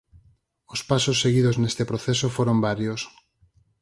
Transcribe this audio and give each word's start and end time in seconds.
Os 0.73 0.81
pasos 0.89 1.17
seguidos 1.23 1.55
neste 1.61 1.83
proceso 1.91 2.27
foron 2.37 2.57
varios. 2.67 3.01